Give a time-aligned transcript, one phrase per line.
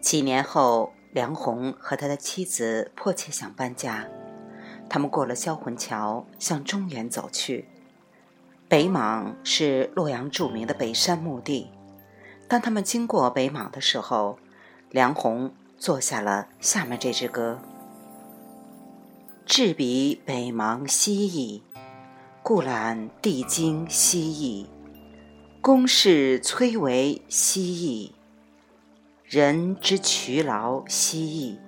[0.00, 4.08] 几年后，梁鸿和他的妻子迫切想搬家。
[4.88, 7.68] 他们过了销魂桥，向中原走去。
[8.68, 11.70] 北莽是洛阳著名的北山墓地。
[12.48, 14.38] 当他们经过北莽的时候，
[14.90, 17.60] 梁鸿做下了下面这支歌
[19.50, 21.60] ：“至彼北邙西邑，
[22.40, 24.64] 故览帝京西邑。
[25.60, 28.14] 宫室崔嵬西邑，
[29.24, 31.58] 人之劬劳西邑。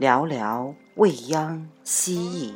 [0.00, 2.52] 寥寥未央西邑。”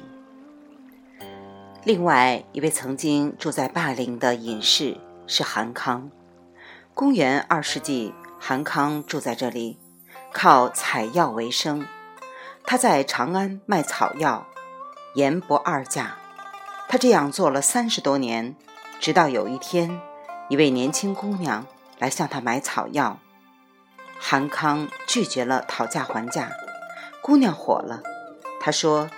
[1.87, 4.97] 另外一位曾经住在霸陵的隐士
[5.29, 6.11] 是韩康。
[6.95, 9.79] 公元二世纪，韩康住在这里，
[10.33, 11.87] 靠采药为生。
[12.65, 14.47] 他在长安卖草药，
[15.15, 16.17] 言不二价。
[16.89, 18.55] 他这样做了三十多年，
[19.01, 20.01] 直到有一天，
[20.49, 21.67] 一位年轻姑娘
[21.99, 23.19] 来向他买草药，
[24.19, 26.51] 韩康拒绝了讨价还价。
[27.21, 28.03] 姑娘火了，
[28.61, 29.11] 她说：“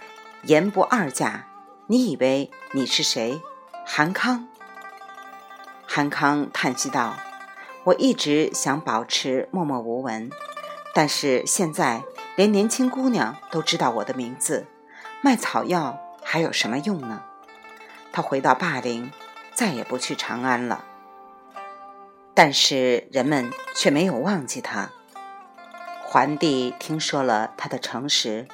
[0.45, 1.47] 言不二价，
[1.87, 3.41] 你以为你是谁？
[3.85, 4.49] 韩康？”
[5.87, 7.17] 韩康叹息道。
[7.85, 10.31] 我一直想保持默默无闻，
[10.95, 12.03] 但是现在
[12.37, 14.67] 连年轻姑娘都知道我的名字，
[15.23, 17.25] 卖草药还有什么用呢？
[18.13, 19.11] 他回到霸陵，
[19.53, 20.85] 再也不去长安了。
[22.33, 24.91] 但是人们却没有忘记他。
[26.05, 28.47] 桓帝听说了他的诚实，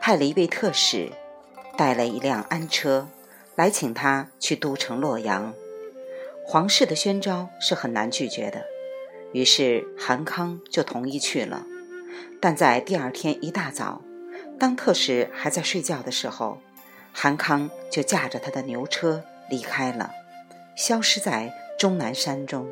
[0.00, 1.12] 派了一位特使，
[1.76, 3.08] 带了一辆安车，
[3.54, 5.52] 来请他去都城洛阳。
[6.46, 8.64] 皇室的宣召是很难拒绝的。
[9.32, 11.64] 于是韩康就同意去了，
[12.42, 14.02] 但在第二天一大早，
[14.58, 16.58] 当特使还在睡觉的时候，
[17.12, 20.10] 韩康就驾着他的牛车离开了，
[20.76, 22.66] 消失在终南山中。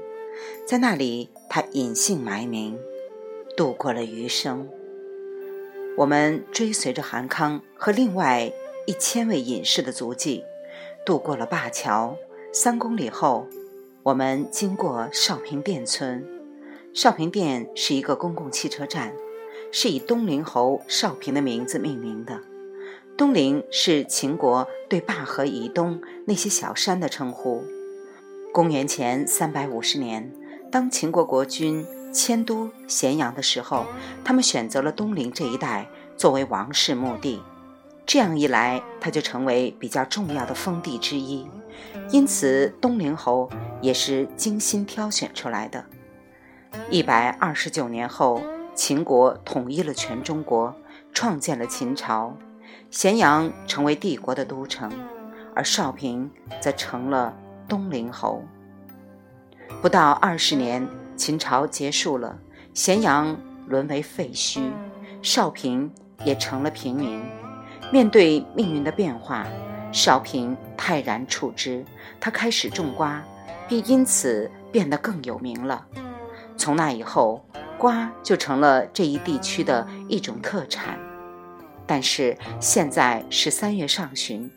[0.67, 2.77] 在那里，他隐姓埋名，
[3.57, 4.69] 度过了余生。
[5.97, 8.53] 我们追随着韩康和另外
[8.89, 10.43] 一千位隐士的足迹，
[11.07, 12.17] 渡过了灞桥。
[12.53, 13.47] 三公里后，
[14.03, 16.27] 我们经过少平店村。
[16.93, 19.15] 少平店是一个公共汽车站，
[19.73, 22.41] 是以东陵侯少平的名字命名的。
[23.17, 27.63] 东陵是秦国对灞河以东那些小山的称呼。
[28.53, 30.33] 公元前三百五十年，
[30.73, 33.87] 当秦国国君迁都咸阳的时候，
[34.25, 37.43] 他们选择了东陵这一带作为王室墓地。
[38.07, 41.47] 这样一来，它就成为比较重要的封地之一。
[42.11, 43.49] 因此，东陵侯
[43.81, 45.85] 也是精心挑选出来的。
[46.91, 48.43] 一百二十九年后，
[48.81, 50.75] 秦国统一了全中国，
[51.13, 52.35] 创建了秦朝，
[52.91, 54.91] 咸阳成为帝国的都城，
[55.55, 56.31] 而少平
[56.63, 57.37] 则成了
[57.69, 58.43] 东陵侯。
[59.83, 62.39] 不到二十年，秦朝结束了，
[62.73, 64.71] 咸阳沦为废墟，
[65.21, 65.93] 少平
[66.25, 67.23] 也成了平民。
[67.93, 69.47] 面对命运的变化，
[69.93, 71.85] 少平泰然处之，
[72.19, 73.23] 他开始种瓜，
[73.69, 75.87] 并因此变得更有名了。
[76.57, 77.45] 从那以后，
[77.81, 80.99] 瓜就成了这一地区的一种特产。
[81.87, 84.49] 但是现在是三月上旬，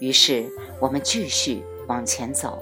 [0.00, 0.50] 于是
[0.80, 2.60] 我们继续往前走。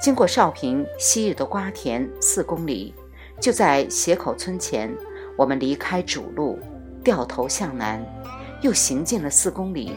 [0.00, 2.94] 经过少平昔日的瓜田四公里，
[3.38, 4.90] 就在斜口村前，
[5.36, 6.58] 我们离开主路，
[7.04, 8.02] 掉头向南，
[8.62, 9.92] 又行进了四公里，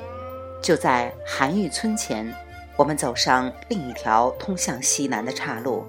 [0.61, 2.31] 就在韩峪村前，
[2.75, 5.85] 我们走上另一条通向西南的岔路。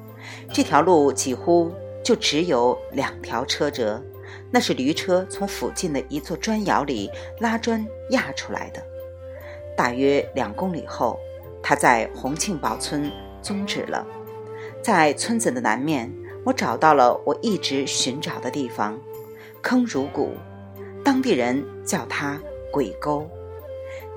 [0.52, 1.72] 这条路几乎。
[2.08, 4.02] 就只有两条车辙，
[4.50, 8.82] 那是驴车从附近的一座砖窑里拉砖压出来的。
[9.76, 11.20] 大约两公里后，
[11.62, 14.06] 他在洪庆堡村终止了。
[14.82, 16.10] 在村子的南面，
[16.46, 18.98] 我找到了我一直寻找的地方——
[19.60, 20.32] 坑如谷，
[21.04, 22.40] 当地人叫它
[22.72, 23.28] 鬼沟。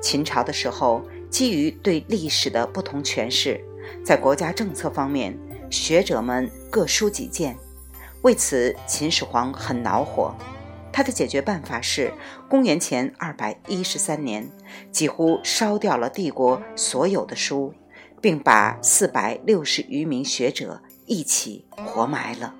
[0.02, 3.60] 秦朝的时候，基于对历史的不同诠释，
[4.02, 5.38] 在国家政策方面，
[5.70, 7.58] 学者们各抒己见。
[8.22, 10.36] 为此，秦始皇很恼火。
[10.94, 12.14] 他的解决办法是，
[12.48, 14.48] 公元前二百一十三年，
[14.92, 17.74] 几乎烧掉了帝国所有的书，
[18.22, 22.54] 并把四百六十余名学者一起活埋了。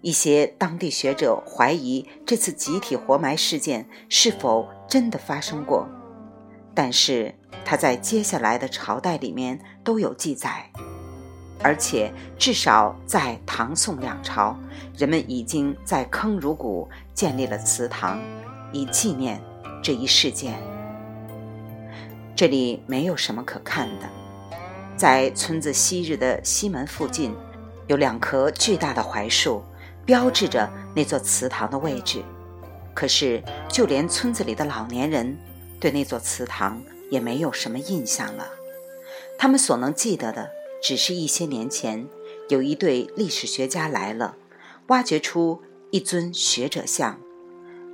[0.00, 5.88] 一些当地学者怀疑这次集体活埋事件是否真的发生过，
[6.74, 7.32] 但是
[7.64, 10.70] 他在接下来的朝代里面都有记载。
[11.62, 14.56] 而且，至少在唐宋两朝，
[14.96, 18.20] 人们已经在坑儒谷建立了祠堂，
[18.72, 19.40] 以纪念
[19.82, 20.54] 这一事件。
[22.36, 24.06] 这里没有什么可看的。
[24.96, 27.34] 在村子昔日的西门附近，
[27.86, 29.62] 有两棵巨大的槐树，
[30.04, 32.22] 标志着那座祠堂的位置。
[32.94, 35.36] 可是，就连村子里的老年人，
[35.80, 36.80] 对那座祠堂
[37.10, 38.46] 也没有什么印象了。
[39.38, 40.50] 他们所能记得的，
[40.82, 42.06] 只是一些年前
[42.48, 44.36] 有一对历史学家来了，
[44.88, 47.18] 挖掘出一尊学者像。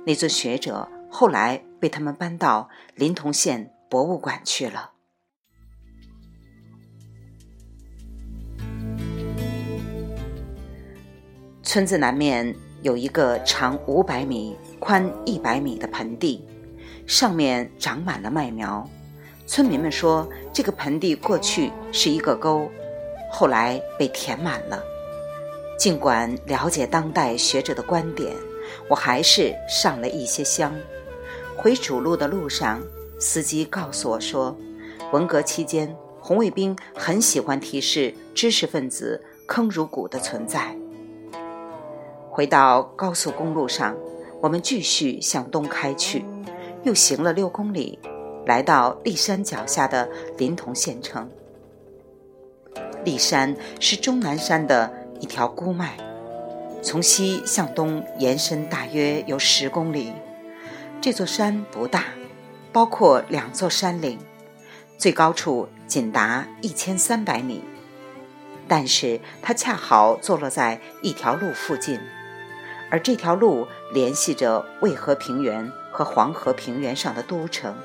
[0.05, 4.91] 那尊学者后来被他们搬到临潼县博物馆去了。
[11.63, 12.53] 村子南面
[12.83, 16.45] 有一个长五百米、宽一百米的盆地，
[17.07, 18.87] 上面长满了麦苗。
[19.45, 22.69] 村民们说，这个盆地过去是一个沟，
[23.31, 24.81] 后来被填满了。
[25.77, 28.33] 尽管了解当代学者的观点，
[28.89, 30.73] 我还是上了一些香。
[31.57, 32.81] 回主路的路上，
[33.19, 34.55] 司机告诉我说，
[35.11, 40.75] 文革期间，红卫兵很喜欢提示知识分子坑儒谷的存在。
[42.29, 43.95] 回到高速公路上，
[44.41, 46.23] 我们继续向东开去，
[46.83, 47.99] 又行了六公里，
[48.45, 51.29] 来到骊山脚下的临潼县城。
[53.05, 55.97] 骊山是终南山的一条孤脉，
[56.81, 60.13] 从西向东延伸大约有十公里。
[61.01, 62.05] 这座山不大，
[62.71, 64.17] 包括两座山岭，
[64.97, 67.61] 最高处仅达一千三百米，
[68.69, 71.99] 但是它恰好坐落在一条路附近。
[72.89, 77.75] 而这条路联系着渭河平原和黄河平原上的都城，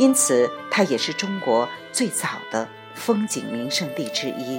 [0.00, 4.58] 因此它也是中国最早的风景名胜地之一。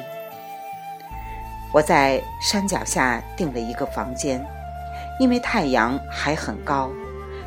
[1.73, 4.45] 我在山脚下订了一个房间，
[5.19, 6.91] 因为太阳还很高，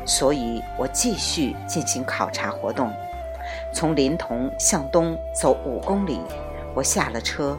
[0.05, 2.91] 所以我继续进行考察活动。
[3.73, 6.19] 从临潼向东走五公里，
[6.73, 7.57] 我下了车，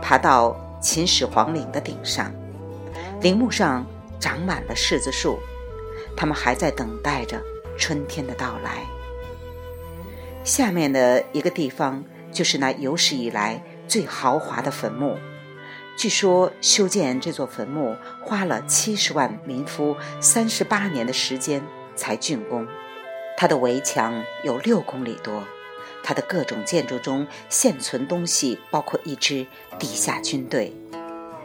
[0.00, 2.32] 爬到秦始皇陵的顶上，
[3.20, 3.84] 陵墓上。
[4.20, 5.38] 长满了柿子树，
[6.16, 7.38] 他们还在等待着
[7.76, 8.78] 春天的到来。
[10.44, 15.16] 下面的一个地方就是那有史以来最豪华的坟墓。
[15.96, 21.62] 据说修建这座坟墓花了七十万民夫三十八年的时间
[21.96, 22.66] 才竣工。
[23.38, 25.44] 它的围墙有六公里多，
[26.02, 29.46] 它的各种建筑中现存东西包括一支
[29.78, 30.72] 地下军队，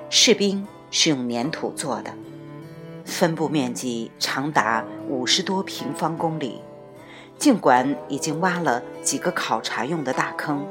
[0.10, 2.14] 士兵是用粘土做的。
[3.06, 6.62] 分布面积长达五十多平方公里，
[7.40, 10.68] 尽管已经挖了几个考察用的大坑，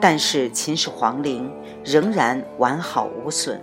[0.00, 1.52] 但是秦始皇陵
[1.84, 3.60] 仍然完好无损。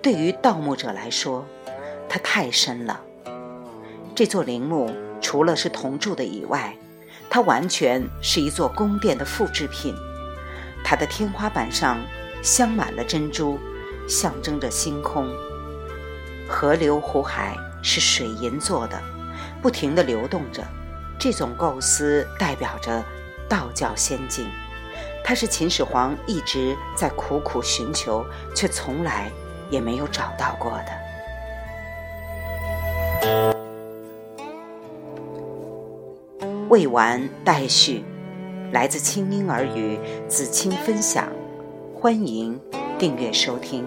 [0.00, 1.44] 对于盗墓者来说，
[2.08, 3.02] 它太深了。
[4.14, 4.90] 这座陵墓
[5.20, 6.74] 除了是铜铸的以外，
[7.28, 9.94] 它完全是一座宫殿的复制品。
[10.82, 11.98] 它的天花板上
[12.42, 13.58] 镶满了珍珠，
[14.08, 15.28] 象征着星空。
[16.48, 18.98] 河流湖海是水银做的，
[19.60, 20.62] 不停地流动着。
[21.18, 23.02] 这种构思代表着
[23.48, 24.46] 道教仙境，
[25.24, 28.24] 它是秦始皇一直在苦苦寻求，
[28.54, 29.30] 却从来
[29.70, 31.04] 也没有找到过的。
[36.68, 38.04] 未完待续，
[38.72, 39.98] 来自清音儿语
[40.28, 41.28] 子清分享，
[41.94, 42.60] 欢迎
[42.98, 43.86] 订阅收听。